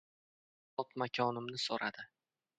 Zot-makonimni 0.79 1.61
so‘radi. 1.67 2.09